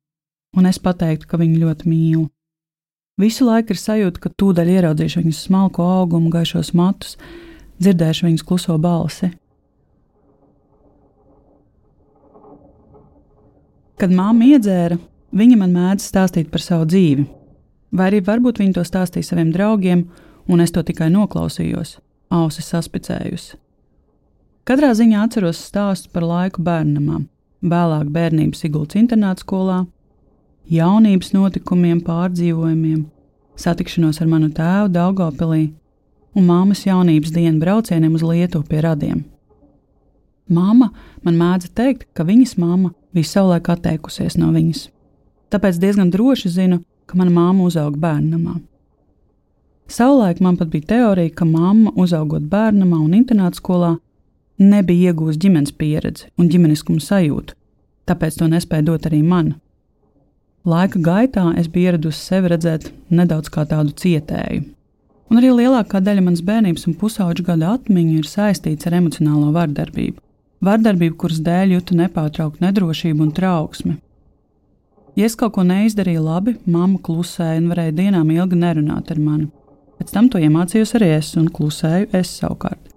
un 0.56 0.68
es 0.68 0.78
pateiktu, 0.82 1.28
ka 1.28 1.40
viņu 1.40 1.60
ļoti 1.62 1.88
mīlu. 1.88 2.26
Visu 3.18 3.48
laiku 3.48 3.74
ir 3.74 3.80
sajūta, 3.80 4.22
ka 4.22 4.32
tūdaļ 4.38 4.70
ieraudzīšu 4.76 5.22
viņas 5.22 5.42
smalko 5.48 5.86
augumu, 5.98 6.30
gaišos 6.32 6.70
matus, 6.78 7.16
dzirdēšu 7.82 8.28
viņas 8.28 8.46
kluso 8.46 8.78
balsi. 8.78 9.32
Kad 13.98 14.14
māma 14.14 14.46
iedzēra, 14.52 15.00
viņa 15.34 15.56
man 15.58 15.74
mēdz 15.74 16.06
stāstīt 16.06 16.52
par 16.52 16.62
savu 16.62 16.86
dzīvi, 16.86 17.26
vai 17.92 18.10
arī 18.10 18.20
varbūt 18.24 18.60
viņa 18.62 18.78
to 18.78 18.84
stāstīja 18.86 19.30
saviem 19.30 19.52
draugiem, 19.54 20.06
un 20.48 20.60
es 20.64 20.72
to 20.72 20.82
tikai 20.82 21.10
noklausījos, 21.12 21.98
ausis 22.30 22.70
saspicējusi. 22.72 23.56
Katrā 24.68 24.92
ziņā 24.96 25.22
atceros 25.24 25.60
stāstus 25.64 26.10
par 26.12 26.26
laiku 26.28 26.62
bērnamā, 26.64 27.22
vēlāk 27.64 28.10
bērnības 28.12 28.64
Sigultas 28.64 29.00
internāta 29.00 29.44
skolā, 29.44 29.78
jaunības 30.68 31.32
notikumiem, 31.32 32.02
pārdzīvojumiem, 32.04 33.06
satikšanos 33.58 34.20
ar 34.20 34.28
manu 34.28 34.50
tēvu 34.52 34.92
Daugopilī 34.92 35.70
un 36.36 36.46
māmas 36.46 36.84
jaunības 36.84 37.32
dienu 37.32 37.58
braucieniem 37.62 38.14
uz 38.14 38.24
Lietuvu 38.24 38.68
pie 38.68 38.82
radiem. 38.84 39.24
Māma 40.48 40.90
man 41.24 41.36
mēdza 41.36 41.72
teikt, 41.76 42.06
ka 42.16 42.24
viņas 42.28 42.56
mamma 42.60 42.92
bija 43.12 43.28
savulaik 43.28 43.68
atteikusies 43.72 44.38
no 44.40 44.52
viņas. 44.54 44.86
Tāpēc 45.52 45.80
diezgan 45.80 46.12
droši 46.12 46.52
zinu, 46.52 46.82
ka 47.08 47.18
mana 47.18 47.32
māma 47.34 47.66
uzauga 47.68 47.98
bērnamā. 48.02 48.58
Savulaik 49.88 50.42
man 50.44 50.58
pat 50.60 50.68
bija 50.68 50.90
teorija, 50.92 51.32
ka 51.34 51.46
mamma, 51.48 51.94
uzaugot 51.96 52.44
bērnamā 52.52 52.98
un 53.00 53.14
internāta 53.16 53.56
skolā, 53.56 53.94
nebija 54.60 55.12
iegūsta 55.12 55.40
ģimenes 55.46 55.72
pieredzi 55.80 56.28
un 56.36 56.50
ģimeniskuma 56.52 57.00
sajūtu, 57.00 57.56
tāpēc 58.10 58.36
to 58.40 58.48
nespēja 58.52 58.84
dot 58.90 59.08
arī 59.08 59.22
man. 59.24 59.54
Laika 60.68 61.00
gaitā 61.00 61.46
es 61.56 61.70
biju 61.72 61.92
ieradusi 61.92 62.20
sevi 62.20 62.50
redzēt 62.52 62.90
nedaudz 63.08 63.48
kā 63.54 63.64
tādu 63.68 63.94
cietēju. 63.96 64.66
Un 65.28 65.40
arī 65.40 65.52
lielākā 65.52 66.00
daļa 66.04 66.24
manas 66.24 66.42
bērnības 66.44 66.86
un 66.88 66.96
pusauģa 67.00 67.44
gada 67.46 67.72
atmiņu 67.76 68.18
ir 68.18 68.28
saistīts 68.28 68.88
ar 68.88 68.96
emocionālo 68.98 69.52
vardarbību. 69.56 70.20
Vardarbību, 70.64 71.16
kuras 71.20 71.40
dēļ 71.44 71.76
jūtu 71.76 71.96
nepārtrauktu 72.00 72.64
nedrošību 72.64 73.24
un 73.24 73.32
trauksmi. 73.36 73.96
Ja 75.18 75.26
es 75.26 75.34
kaut 75.34 75.56
ko 75.56 75.64
neizdarīju 75.66 76.20
labi, 76.22 76.52
mamma 76.70 77.00
klusēja 77.02 77.58
un 77.58 77.72
varēja 77.72 77.96
dienām 77.96 78.28
ilgi 78.30 78.54
nerunāt 78.60 79.08
ar 79.10 79.18
mani. 79.18 79.48
Pēc 79.98 80.12
tam 80.14 80.28
to 80.30 80.38
iemācījos 80.38 80.94
arī 80.94 81.08
es 81.16 81.32
un 81.40 81.48
klusēju 81.50 82.12
es 82.14 82.36
savukārt. 82.38 82.92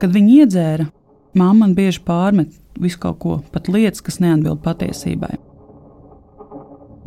Kad 0.00 0.14
viņi 0.14 0.38
iedzēra, 0.40 0.86
mamma 1.36 1.66
man 1.66 1.74
bieži 1.76 2.00
pārmet 2.06 2.56
visu 2.80 3.02
kaut 3.04 3.20
ko, 3.20 3.36
pat 3.52 3.68
lietas, 3.68 4.00
kas 4.00 4.16
neatbild 4.24 4.62
patiesībai. 4.64 5.36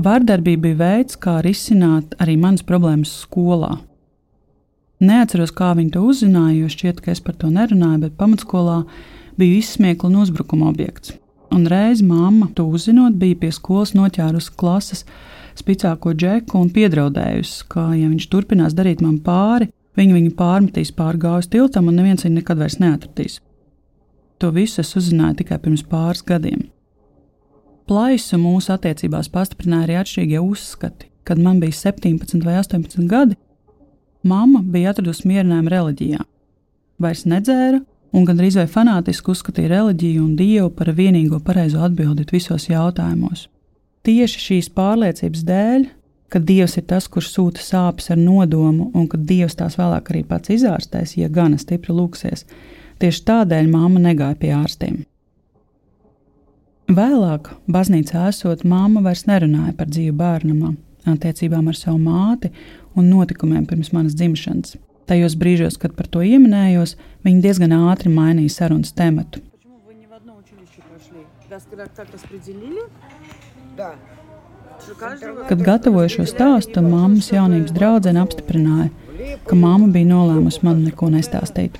Vārdarbība 0.05 0.67
bija 0.67 0.81
veids, 0.83 1.17
kā 1.17 1.39
risināt 1.41 2.13
arī 2.21 2.37
manas 2.37 2.61
problēmas 2.69 3.17
skolā. 3.25 3.79
Neatceros, 5.01 5.57
kā 5.57 5.73
viņi 5.73 5.95
to 5.97 6.05
uzzināja, 6.05 6.59
jo 6.61 6.69
šķiet, 6.69 7.01
ka 7.01 7.15
es 7.17 7.23
par 7.23 7.33
to 7.41 7.49
nerunāju, 7.49 8.05
bet 8.05 8.17
pamatskolā 8.21 8.83
biju 9.39 9.57
izsmiekla 9.57 10.11
un 10.11 10.21
uzbrukuma 10.21 10.69
objekts. 10.69 11.17
Un 11.53 11.65
reiz 11.69 12.01
mamma, 12.01 12.49
to 12.55 12.65
uzzinot, 12.65 13.15
bija 13.21 13.37
pie 13.43 13.51
skolas 13.53 13.93
noķērusi 13.95 14.53
klases 14.59 15.05
spicāko 15.55 16.13
džeku 16.17 16.59
un 16.59 16.71
piedraudējusi, 16.73 17.65
ka, 17.71 17.89
ja 17.95 18.09
viņš 18.11 18.27
turpinās 18.31 18.75
darīt 18.75 19.03
man 19.05 19.19
pāri, 19.23 19.69
viņi 19.95 20.17
viņu 20.17 20.35
pārmetīs 20.39 20.91
pāri 20.95 21.21
gājas 21.21 21.49
tiltam 21.51 21.89
un 21.89 21.99
neviens 21.99 22.25
viņu 22.25 22.41
nekad 22.41 22.59
vairs 22.59 22.79
neatradīs. 22.81 23.39
To 24.43 24.51
visu 24.51 24.81
es 24.83 24.91
uzzināju 24.99 25.39
tikai 25.41 25.61
pirms 25.63 25.85
pāris 25.87 26.25
gadiem. 26.27 26.65
Plaisu 27.87 28.39
mūsu 28.41 28.73
attiecībās 28.73 29.29
pastiprināja 29.31 29.85
arī 29.85 29.97
atšķirīgie 30.01 30.41
uzskati. 30.41 31.11
Kad 31.25 31.39
man 31.41 31.59
bija 31.61 31.73
17 31.73 32.43
vai 32.45 32.57
18 32.59 33.07
gadi, 33.09 33.37
mamma 34.25 34.61
bija 34.61 34.91
atradusi 34.91 35.27
mierinājumu 35.29 35.71
reliģijā. 35.73 36.25
Vairs 37.01 37.23
nedzēra 37.29 37.79
un 38.15 38.23
gandrīz 38.27 38.55
vai 38.59 38.65
fanātiski 38.71 39.33
uzskatīja 39.33 39.73
reliģiju 39.73 40.23
un 40.23 40.35
dievu 40.39 40.69
par 40.77 40.93
vienīgo 40.95 41.41
pareizo 41.43 41.83
atbildi 41.83 42.25
visos 42.31 42.69
jautājumos. 42.69 43.49
Tieši 44.05 44.41
šīs 44.41 44.69
pārliecības 44.77 45.43
dēļ, 45.47 45.87
ka 46.31 46.39
dievs 46.39 46.77
ir 46.79 46.85
tas, 46.89 47.09
kurš 47.11 47.31
sūta 47.33 47.63
sāpes 47.63 48.11
ar 48.13 48.19
nodomu, 48.21 48.91
un 48.93 49.09
ka 49.11 49.17
dievs 49.17 49.57
tās 49.59 49.75
vēlāk 49.79 50.11
arī 50.11 50.23
pats 50.29 50.53
izārstēs, 50.55 51.17
ja 51.19 51.29
gana 51.29 51.59
stipri 51.61 51.95
lūksies, 51.95 52.45
tieši 53.01 53.25
tādēļ 53.27 53.69
mamma 53.71 54.01
negāja 54.07 54.39
pie 54.39 54.53
ārstiem. 54.55 55.03
Vēlāk, 56.85 57.49
baznīcā 57.65 58.27
esot, 58.29 58.61
māma 58.69 59.01
vairs 59.01 59.25
nerunāja 59.25 59.73
par 59.73 59.89
dzīvi 59.89 60.13
bērnamā, 60.19 60.75
attiecībām 61.09 61.71
ar 61.71 61.77
savu 61.79 61.97
māti 62.03 62.51
un 62.95 63.09
notikumiem 63.09 63.65
pirms 63.65 63.89
manas 63.93 64.13
dzimšanas. 64.17 64.77
Tajos 65.05 65.35
brīžos, 65.37 65.77
kad 65.81 65.93
par 65.97 66.07
to 66.09 66.23
ieminējos, 66.25 66.95
viņa 67.25 67.43
diezgan 67.43 67.75
ātri 67.77 68.09
mainīja 68.13 68.55
sarunas 68.55 68.93
tematu. 68.97 69.43
Kad 75.49 75.61
gatavoju 75.63 76.11
šo 76.17 76.25
stāstu, 76.29 76.81
mammas 76.83 77.29
jaunības 77.31 77.73
draudzene 77.75 78.21
apstiprināja, 78.21 78.89
ka 79.47 79.57
mamma 79.57 79.87
bija 79.93 80.09
nolēmusi 80.09 80.65
man 80.65 80.81
neko 80.83 81.11
nestāstīt. 81.13 81.77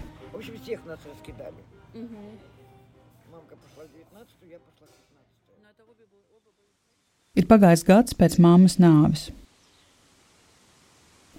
Ir 7.35 7.49
pagājis 7.51 7.83
gads 7.83 8.15
pēc 8.15 8.37
māmas 8.39 8.77
nāves. 8.79 9.27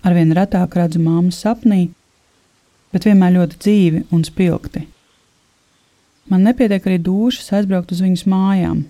Arvien 0.07 0.31
retāk 0.37 0.77
redzu 0.79 1.01
māmu 1.03 1.33
sapnī, 1.35 1.88
bet 2.95 3.09
vienmēr 3.09 3.35
ļoti 3.40 3.59
dzīvi 3.62 4.03
un 4.14 4.23
spilgti. 4.27 4.85
Man 6.31 6.47
nepietiek 6.47 6.87
arī 6.87 6.99
dušas 7.03 7.53
aizbraukt 7.59 7.95
uz 7.95 8.03
viņas 8.03 8.27
mājām, 8.31 8.85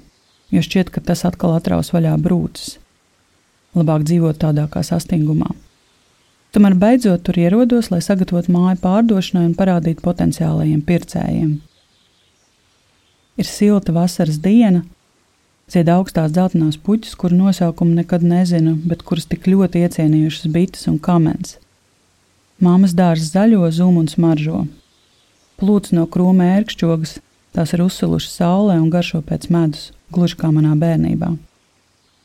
jo 0.53 0.65
šķiet, 0.65 0.93
ka 0.93 1.03
tas 1.05 1.25
atkal 1.29 1.57
atraus 1.57 1.93
vaļā 1.93 2.15
brūces. 2.21 2.77
Labāk 3.77 4.07
dzīvot 4.09 4.39
tādā 4.41 4.65
kā 4.73 4.81
sastingumā. 4.85 5.51
Tomēr 6.57 6.77
beidzot 6.81 7.25
tur 7.27 7.37
ierodos, 7.37 7.91
lai 7.93 8.01
sagatavotu 8.05 8.53
māju 8.55 8.79
pārdošanai 8.81 9.45
un 9.51 9.57
parādītu 9.59 10.01
potenciālajiem 10.05 10.81
pircējiem. 10.87 11.51
Ir 13.37 13.49
silta 13.49 13.93
vasaras 13.93 14.39
diena, 14.41 14.81
Zied 15.67 15.89
augstās 15.91 16.31
dzeltenās 16.31 16.77
puķis, 16.79 17.17
kuru 17.19 17.35
nosaukumu 17.35 17.97
nekad 17.97 18.23
nezinu, 18.23 18.77
bet 18.87 19.01
kuras 19.03 19.25
tik 19.27 19.49
ļoti 19.51 19.81
iecienījušas 19.83 20.53
bites 20.55 20.87
un 20.87 21.01
kamens. 21.03 21.57
Māmas 22.63 22.93
dārzs 22.95 23.33
zaļo, 23.35 23.65
zum 23.75 23.97
un 23.99 24.07
smaržo. 24.07 24.61
Plūts 25.59 25.91
no 25.97 26.05
krūma 26.07 26.47
ērkšķogas, 26.61 27.17
tās 27.59 27.75
ir 27.75 27.83
uzsilušas 27.83 28.37
saulē 28.39 28.77
un 28.79 28.93
garšo 28.95 29.25
pēc 29.27 29.49
medus, 29.51 29.89
gluži 30.15 30.39
kā 30.39 30.53
manā 30.55 30.77
bērnībā. 30.79 31.33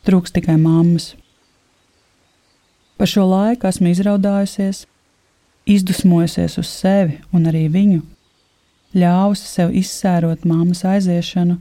Trūks 0.06 0.38
tikai 0.38 0.60
mammas. 0.62 1.16
Pa 3.02 3.10
šo 3.10 3.26
laiku 3.26 3.66
esmu 3.72 3.90
izraudājusies, 3.90 4.84
izdusmojusies 5.66 6.62
uz 6.62 6.70
sevi 6.70 7.18
un 7.34 7.50
arī 7.50 7.66
viņu, 7.74 8.06
ļāvusi 8.94 9.50
sev 9.50 9.74
izsērot 9.82 10.46
mammas 10.46 10.86
aiziešanu 10.86 11.58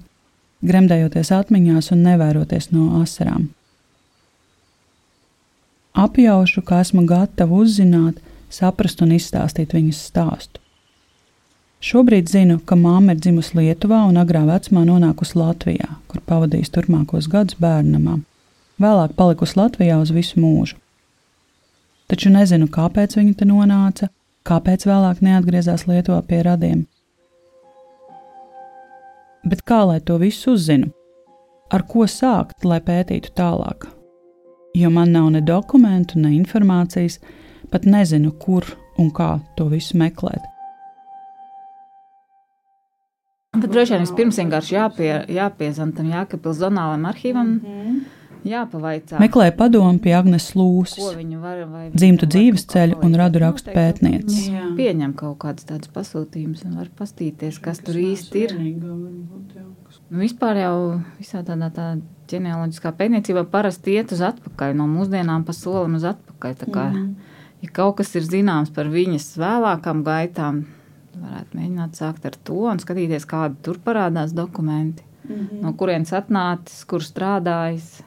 gremdējoties 0.67 1.33
atmiņās 1.35 1.91
un 1.95 2.05
nevēroties 2.07 2.71
no 2.75 3.01
asarām. 3.01 3.49
Apjaušu, 6.01 6.63
ka 6.63 6.81
esmu 6.85 7.05
gatava 7.09 7.63
uzzināt, 7.63 8.21
saprast 8.51 9.03
un 9.03 9.15
izstāstīt 9.17 9.75
viņas 9.75 10.03
stāstu. 10.11 10.61
Šobrīd 11.81 12.29
zinu, 12.29 12.59
ka 12.61 12.77
māma 12.77 13.15
ir 13.15 13.23
dzimusi 13.25 13.57
Lietuvā 13.57 14.03
un 14.05 14.21
agrā 14.21 14.43
vecumā 14.45 14.83
nonākusi 14.85 15.39
Latvijā, 15.41 15.95
kur 16.13 16.21
pavadījusi 16.29 16.75
turpmākos 16.75 17.29
gadus 17.33 17.57
bērnamā. 17.63 18.19
Vēlāk 18.81 19.15
palikusi 19.17 19.57
Latvijā 19.57 19.97
uz 20.01 20.13
visu 20.13 20.41
mūžu. 20.41 20.77
Taču 22.11 22.33
nezinu, 22.35 22.69
kāpēc 22.69 23.17
viņa 23.17 23.35
te 23.39 23.49
nonāca, 23.49 24.11
kāpēc 24.45 24.85
vēlāk 24.89 25.23
neatgriezās 25.25 25.87
Lietuvā 25.89 26.21
pie 26.27 26.43
radiem. 26.45 26.85
Bet 29.45 29.63
kā 29.65 29.85
lai 29.89 30.01
to 30.01 30.19
visu 30.19 30.53
uzzinu? 30.53 30.91
Ar 31.71 31.87
ko 31.87 32.05
sākt, 32.11 32.65
lai 32.65 32.81
pētītu 32.83 33.33
tālāk? 33.37 33.89
jo 34.75 34.91
man 34.91 35.13
nav 35.13 35.31
ne 35.31 35.41
dokumentu, 35.41 36.19
ne 36.19 36.31
informācijas, 36.37 37.19
pat 37.71 37.87
nezinu, 37.87 38.33
kur 38.39 38.67
un 38.99 39.11
kā 39.11 39.39
to 39.57 39.67
visu 39.71 39.99
meklēt. 39.99 40.43
Tad 43.51 43.67
droši 43.73 43.97
vien 43.97 44.05
vispirms 44.05 44.39
vienkārši 44.39 44.75
jāpie, 44.77 45.11
jāpiezvan 45.35 45.91
tam 45.97 46.11
Jākapils 46.13 46.61
zonālajam 46.61 47.07
arhīvam. 47.11 47.47
Mm 47.47 47.61
-hmm. 47.67 48.01
Jāpavaicā. 48.49 49.19
Meklēju 49.21 49.55
padomu 49.59 49.99
pie 50.03 50.15
Agnes 50.17 50.51
Lūsas, 50.57 50.99
Ko 51.01 51.11
viņi 51.19 51.41
var 51.43 51.65
vai 51.69 51.91
dzimtu 51.93 52.27
dzīves 52.31 52.65
ceļu 52.73 53.01
un 53.05 53.17
radu 53.21 53.43
rakstu 53.43 53.75
pētnieces. 53.75 54.47
Pieņem 54.79 55.13
kaut 55.19 55.39
kādus 55.45 55.67
tādus 55.69 55.91
pasūtījumus 55.93 56.65
un 56.69 56.79
var 56.81 56.89
pastīties, 56.97 57.59
kas 57.61 57.83
tur 57.85 57.95
īsti 58.01 58.45
ir. 58.47 58.57
Nu, 60.11 60.19
vispār 60.23 60.59
jau 60.63 60.77
visā 61.21 61.43
tādā 61.47 61.69
tā 61.75 61.87
ģenealoģiskā 62.31 62.93
pētniecībā 62.99 63.45
parasti 63.51 63.97
iet 63.99 64.13
uz 64.15 64.23
atpakaļ, 64.27 64.75
no 64.79 64.87
mūsdienām 64.91 65.45
pa 65.47 65.55
solim 65.57 65.97
uz 65.99 66.07
atpakaļ. 66.11 66.57
Tā 66.63 66.69
kā, 66.75 66.87
ja 67.63 67.73
kaut 67.77 67.99
kas 68.01 68.15
ir 68.19 68.27
zināms 68.27 68.73
par 68.75 68.91
viņas 68.91 69.33
vēlākām 69.41 70.03
gaitām, 70.07 70.65
varētu 71.21 71.59
mēģināt 71.59 71.99
sākt 71.99 72.27
ar 72.31 72.37
to 72.47 72.63
un 72.71 72.79
skatīties, 72.83 73.27
kādi 73.29 73.59
tur 73.67 73.79
parādās 73.85 74.33
dokumenti, 74.35 75.05
Mhm. 75.31 75.61
no 75.63 75.73
kurienes 75.79 76.11
atnācis, 76.17 76.85
kur 76.87 77.01
strādājis. 77.05 78.01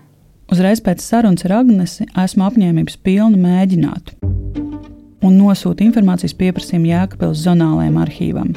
Uzreiz 0.52 0.82
pēc 0.84 1.02
sarunas 1.04 1.46
ar 1.48 1.60
Agnesi 1.62 2.08
esmu 2.20 2.48
apņēmības 2.50 3.00
pilna 3.06 3.40
mēģināt 3.40 4.14
un 5.24 5.38
nosūtu 5.40 5.86
informācijas 5.86 6.36
pieprasījumu 6.36 6.90
Jēkabils 6.92 7.44
zonālajiem 7.46 8.00
arhīvam. 8.04 8.50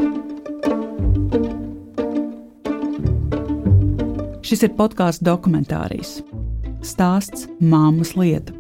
Šis 4.46 4.62
ir 4.66 4.74
podkāsts 4.78 5.22
dokumentārijas. 5.26 6.20
Stāsts 6.86 7.48
Māmas 7.58 8.14
lieta. 8.18 8.54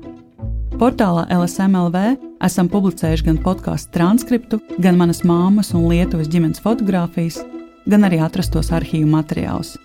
Portālā 0.76 1.24
LSMLV 1.32 2.02
esam 2.46 2.68
publicējuši 2.68 3.26
gan 3.30 3.38
podkāstu 3.42 3.94
transkriptu, 3.94 4.60
gan 4.82 4.98
manas 4.98 5.22
māmas 5.24 5.72
un 5.78 5.86
Lietuvas 5.90 6.28
ģimenes 6.32 6.62
fotogrāfijas, 6.62 7.40
gan 7.88 8.06
arī 8.06 8.20
atrastos 8.20 8.72
arhīvu 8.76 9.08
materiālus. 9.14 9.76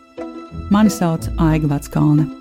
Mani 0.74 0.92
sauc 0.92 1.30
Aiga 1.40 1.70
Veckalne. 1.78 2.41